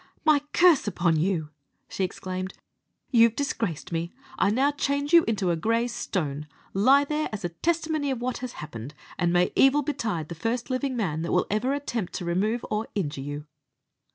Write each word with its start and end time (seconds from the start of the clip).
"My 0.25 0.39
curse 0.51 0.87
upon 0.87 1.17
you!" 1.17 1.49
she 1.87 2.03
exclaimed; 2.03 2.55
"you've 3.11 3.35
disgraced 3.35 3.91
me. 3.91 4.11
I 4.39 4.49
now 4.49 4.71
change 4.71 5.13
you 5.13 5.23
into 5.27 5.51
a 5.51 5.55
grey 5.55 5.87
stone. 5.87 6.47
Lie 6.73 7.03
there 7.05 7.29
as 7.31 7.45
a 7.45 7.49
testimony 7.49 8.09
of 8.09 8.19
what 8.19 8.39
has 8.39 8.53
happened; 8.53 8.95
and 9.19 9.31
may 9.31 9.51
evil 9.55 9.83
betide 9.83 10.29
the 10.29 10.33
first 10.33 10.71
living 10.71 10.97
man 10.97 11.21
that 11.21 11.31
will 11.31 11.45
ever 11.51 11.71
attempt 11.75 12.13
to 12.13 12.25
remove 12.25 12.65
or 12.71 12.87
injure 12.95 13.21
you!" 13.21 13.45